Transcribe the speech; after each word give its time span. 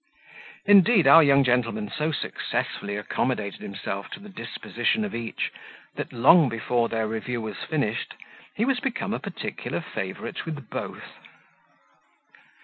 Indeed, 0.65 1.05
our 1.05 1.21
young 1.21 1.43
gentleman 1.43 1.91
so 1.95 2.11
successfully 2.11 2.95
accommodated 2.97 3.61
himself 3.61 4.09
to 4.13 4.19
the 4.19 4.29
disposition 4.29 5.05
of 5.05 5.13
each, 5.13 5.51
that 5.93 6.11
long 6.11 6.49
before 6.49 6.89
their 6.89 7.07
review 7.07 7.39
was 7.39 7.57
finished, 7.69 8.15
he 8.55 8.65
was 8.65 8.79
become 8.79 9.13
a 9.13 9.19
particular 9.19 9.79
favourite 9.79 10.43
with 10.43 10.71
both. 10.71 11.03